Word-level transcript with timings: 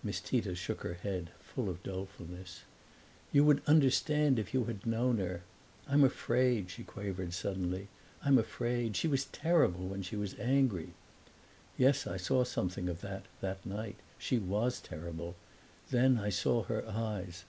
Miss 0.00 0.20
Tita 0.20 0.54
shook 0.54 0.82
her 0.82 0.94
head, 0.94 1.30
full 1.40 1.68
of 1.68 1.78
her 1.78 1.90
dolefulness. 1.90 2.62
"You 3.32 3.42
would 3.46 3.62
understand 3.66 4.38
if 4.38 4.54
you 4.54 4.66
had 4.66 4.86
known 4.86 5.18
her. 5.18 5.42
I'm 5.88 6.04
afraid," 6.04 6.70
she 6.70 6.84
quavered 6.84 7.32
suddenly 7.34 7.88
"I'm 8.22 8.38
afraid! 8.38 8.94
She 8.96 9.08
was 9.08 9.24
terrible 9.24 9.88
when 9.88 10.02
she 10.02 10.14
was 10.14 10.38
angry." 10.38 10.90
"Yes, 11.76 12.06
I 12.06 12.16
saw 12.16 12.44
something 12.44 12.88
of 12.88 13.00
that, 13.00 13.26
that 13.40 13.66
night. 13.66 13.96
She 14.18 14.38
was 14.38 14.80
terrible. 14.80 15.34
Then 15.90 16.16
I 16.16 16.28
saw 16.30 16.62
her 16.62 16.86
eyes. 16.86 17.42